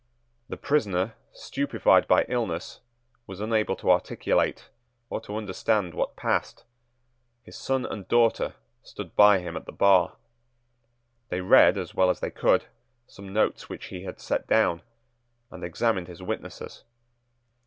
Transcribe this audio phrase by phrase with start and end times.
[0.49, 2.79] The prisoner, stupefied by illness,
[3.27, 4.67] was unable to articulate,
[5.11, 6.63] or to understand what passed.
[7.43, 10.15] His son and daughter stood by him at the bar.
[11.29, 12.65] They read as well as they could
[13.05, 14.81] some notes which he had set down,
[15.51, 16.83] and examined his witnesses.